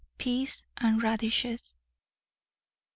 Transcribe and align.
PEAS 0.17 0.65
AND 0.77 1.03
RADISHES. 1.03 1.75
Mr. 1.75 1.77